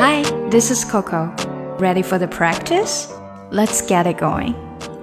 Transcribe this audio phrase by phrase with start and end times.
[0.00, 1.30] Hi, this is Coco.
[1.78, 3.08] Ready for the practice?
[3.52, 4.54] Let's get it going.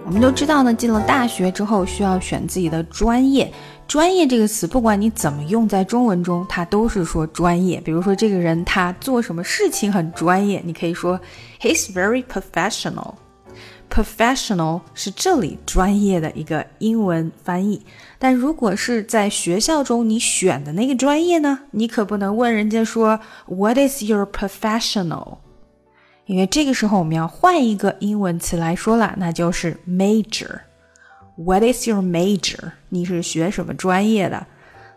[0.03, 3.53] 我们都知道呢，进了大学之后需要选自己的专业。
[3.87, 7.79] 专业这个词，不管你怎么用在中文中，它都是说专业。
[7.81, 11.19] 比如说，这个人他做什么事情很专业，你可以说
[11.61, 13.13] He's very professional.
[13.89, 17.83] Professional 是这里专业的一个英文翻译。
[18.19, 25.37] 但如果是在学校中你选的那个专业呢，你可不能问人家说 What is your professional？
[26.25, 30.59] 因为这个时候我们要换一个英文词来说了，那就是 major。
[31.37, 32.71] What is your major？
[32.89, 34.45] 你是学什么专业的？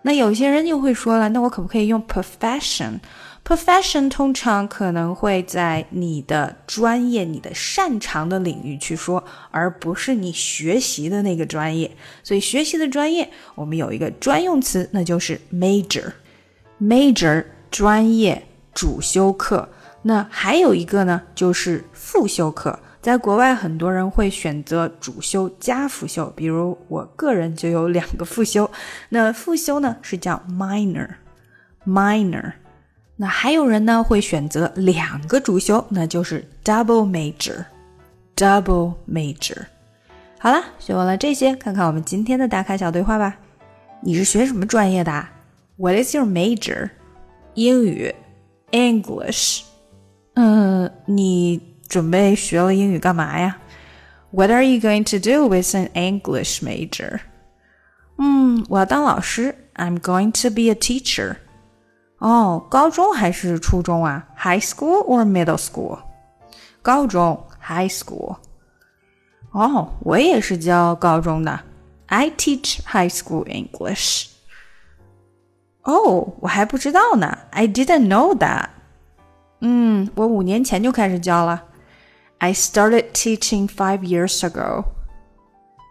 [0.03, 2.99] 那有些人就会说了，那我可不可以用 profession？
[3.45, 11.91] Profession 通常可能会在你的专业、你的擅长的领域去说，而不是你学习的那个专业。
[12.23, 16.13] 所以学习的专业，我们有一个专用词，那就是 major。
[16.81, 19.69] major 专业主修课。
[20.03, 22.79] 那还有一个呢，就是副修课。
[23.03, 28.71] 在国外，很多人会选择主修加辅修，比如我个人就有两个副修。
[29.09, 32.53] 那副修呢是叫 minor，minor。
[33.21, 39.67] 那还有人呢会选择两个主修，那就是 double major，double major。
[40.39, 43.37] 好了，学完了这些，看看我们今天的打卡小对话吧。
[44.01, 45.29] 你是学什么专业的
[45.77, 46.89] ？What is your major？
[47.53, 48.15] 英语
[48.71, 49.65] ，English。
[50.33, 51.61] 嗯，你。
[51.91, 53.59] 准备学了英语干嘛呀
[54.31, 57.19] ？What are you going to do with an English major？
[58.17, 59.57] 嗯，我要当老师。
[59.75, 61.37] I'm going to be a teacher。
[62.20, 64.28] 哦，高中还是初中啊？
[64.38, 66.00] High school or middle school？
[66.82, 68.38] 高中，high school。
[69.52, 71.60] 哦，我也是教高中的。
[72.08, 74.28] I teach high school English。
[75.84, 77.38] 哦，我还不知道呢。
[77.52, 78.70] I didn't know that。
[79.62, 81.64] 嗯，我五年前就开始教了。
[82.38, 84.86] I started teaching five years ago.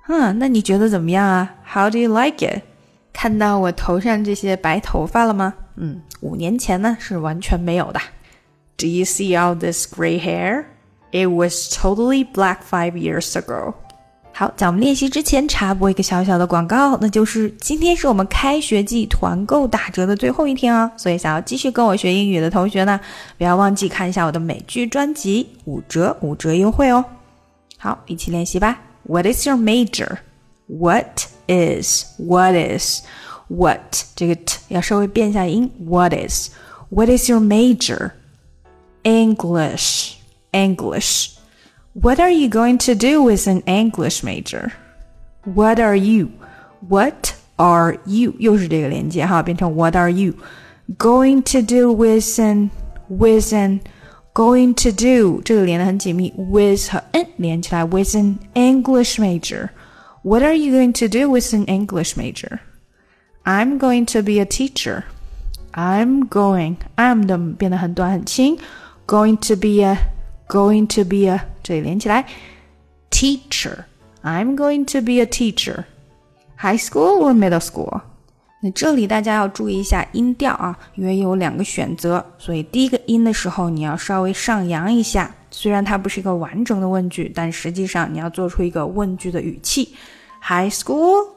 [0.07, 1.55] 哼，那你觉得怎么样啊？
[1.67, 2.63] How do you like it？
[3.12, 5.54] 看到我头上这些白头发了吗？
[5.76, 8.00] 嗯，五年前呢是完全没有的。
[8.78, 10.66] Do you see all this gray hair?
[11.12, 13.74] It was totally black five years ago.
[14.32, 22.98] 好，在我们练习之前插播一个小小的广告，那就是今天是我们开学季团购打折的最后一天哦，所以想要继续跟我学英语的同学呢，
[23.38, 27.04] 不要忘记看一下我的美剧专辑，五折五折优惠哦。
[27.78, 28.80] 好，一起练习吧。
[29.04, 30.20] What is your major?
[30.68, 32.07] What is?
[32.19, 33.03] What is?
[33.49, 35.71] What 这个 t 要稍微变一下音。
[35.87, 36.51] What is?
[36.91, 38.13] What is your major?
[39.03, 40.15] English.
[40.53, 41.33] English.
[41.93, 44.73] What are you going to do with an English major?
[45.45, 46.31] What are you?
[46.89, 48.35] What are you?
[48.39, 50.35] 又是这个连接哈，变成 What are you
[50.99, 52.71] going to do with an
[53.09, 53.81] with an
[54.33, 59.69] going to do 这个连得很紧密，with 和 n 连起来，with an English major.
[60.29, 62.61] What are you going to do with an English major?
[63.45, 65.05] I'm going to be a teacher.
[65.73, 68.59] I'm going I'm 的变得很短很轻，
[69.07, 69.99] going to be a
[70.49, 72.27] going to be a 这里连起来，
[73.11, 75.85] teacher。I'm going to be a teacher.
[76.57, 78.01] High school or middle school？
[78.63, 85.35] 那这里大家要注意一下音调啊，因为有两个选择，所以第一个音的时候你要稍微上扬一下。
[85.59, 89.95] 虽然它不是一个完整的问句，但实际上你要做出一个问句的语气。
[90.43, 91.29] High school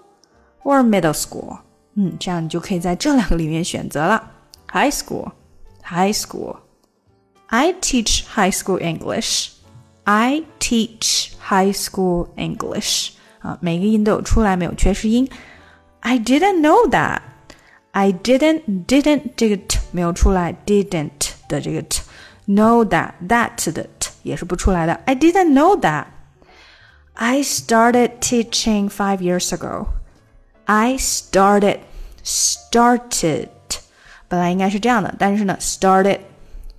[0.64, 1.60] or middle school？
[1.94, 4.32] 嗯，这样你就可以在这两个里面选择了。
[4.72, 5.32] High school,
[5.84, 6.58] high school.
[7.48, 9.52] I teach high school English.
[10.04, 13.12] I teach high school English.
[13.40, 15.30] 啊，每个音都有出来，没有缺失音。
[16.02, 17.22] I didn't know that.
[17.92, 21.10] I didn't didn't 这个 t 没有出来，didn't
[21.48, 24.94] 的这个 t。Know that that 的 t 也是不出来的。
[25.06, 26.06] I didn't know that.
[27.14, 29.88] I started teaching five years ago.
[30.66, 31.80] I started
[32.24, 33.50] started
[34.28, 36.20] 本来应该是这样的，但是呢，started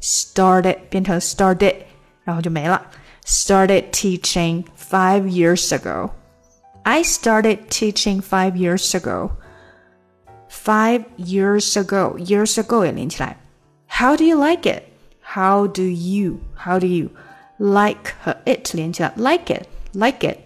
[0.00, 1.76] started 变成 started，
[2.24, 2.82] 然后就没了。
[3.24, 6.10] Started teaching five years ago.
[6.82, 9.32] I started teaching five years ago.
[10.48, 13.38] Five years ago, years ago 也连起来。
[13.88, 14.84] How do you like it?
[15.22, 16.40] How do you?
[16.56, 17.10] How do you
[17.62, 19.12] like 和 it 连起来？
[19.16, 20.38] Like it, like it.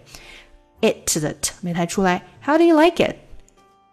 [0.81, 2.23] It 的 t 没太出来。
[2.45, 3.15] How do you like it?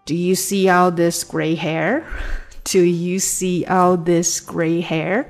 [0.06, 2.03] Do you see all this gray hair?
[2.65, 5.27] Do you see all this gray hair?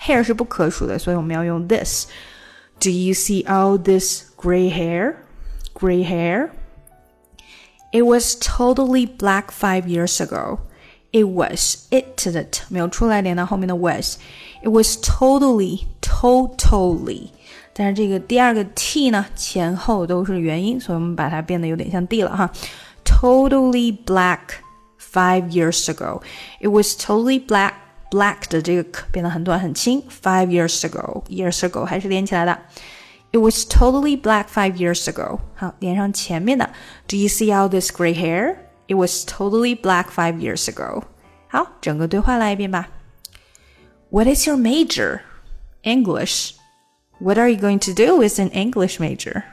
[0.00, 5.16] hair 是不可数的，所以我们要用 this。Do you see all this gray hair?
[5.74, 6.50] Gray hair?
[7.92, 10.60] It was totally black five years ago.
[11.12, 17.28] It was it 的 t 没有出来，连到后面的 was。It was totally totally，
[17.72, 22.50] 但是这个第二个 t 呢，前后都是元音，所以我们把它变得有点像 d 了哈。
[23.04, 24.60] Totally black
[25.00, 26.20] five years ago.
[26.60, 27.72] It was totally black.
[28.10, 30.02] Black 的这个 k 变得很短很轻。
[30.08, 32.58] Five years ago, years ago 还是连起来的。
[33.32, 35.40] It was totally black five years ago.
[35.54, 36.70] 好，连上前面的。
[37.06, 38.56] Do you see all this gray hair?
[38.88, 41.04] It was totally black five years ago.
[41.48, 42.88] 好，整个对话来一遍吧。
[44.10, 45.20] What is your major?
[45.82, 46.54] English.
[47.20, 49.44] What are you going to do with an English major?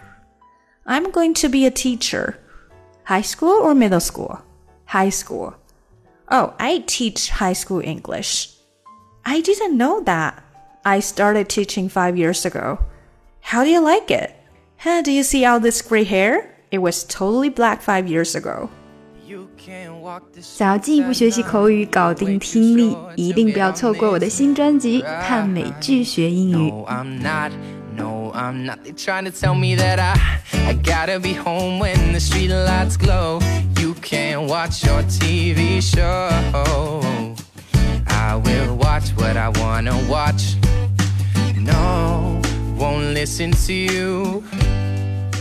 [0.86, 2.36] I'm going to be a teacher.
[3.06, 4.40] High school or middle school?
[4.86, 5.56] High school.
[6.30, 8.52] Oh, I teach high school English.
[9.26, 10.44] I didn't know that.
[10.86, 12.80] I started teaching five years ago.
[13.42, 14.36] How do you like it?
[14.78, 16.56] Huh, do you see all this gray hair?
[16.72, 18.70] It was totally black five years ago.
[20.40, 26.72] 想要进一步学习口语，搞定听力，一定不要错过我的新专辑《看美剧学英语》。
[27.98, 28.80] No, I'm not.
[28.84, 32.98] They trying to tell me that I, I gotta be home when the street lights
[32.98, 33.40] glow.
[33.80, 36.30] You can't watch your TV show.
[38.08, 40.58] I will watch what I wanna watch.
[41.58, 42.42] No,
[42.78, 44.44] won't listen to you.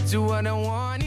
[0.08, 1.02] Do what I want.